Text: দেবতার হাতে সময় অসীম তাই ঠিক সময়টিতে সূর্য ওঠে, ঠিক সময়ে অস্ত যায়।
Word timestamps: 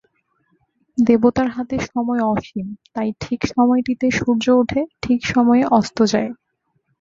দেবতার 0.97 1.47
হাতে 1.47 1.77
সময় 1.89 2.21
অসীম 2.31 2.65
তাই 2.95 3.09
ঠিক 3.21 3.39
সময়টিতে 3.47 4.07
সূর্য 4.11 4.45
ওঠে, 4.61 4.81
ঠিক 5.01 5.19
সময়ে 5.25 5.63
অস্ত 5.71 5.97
যায়। 6.11 6.29